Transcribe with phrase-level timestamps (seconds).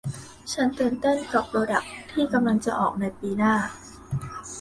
[0.53, 3.55] ฉันตื่นเต้นกับโปรดักส์ที่กำลังจะออกในปีหน้า